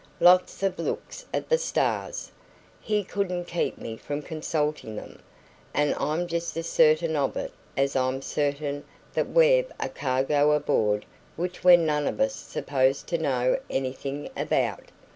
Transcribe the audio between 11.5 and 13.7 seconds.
we're none of us supposed to know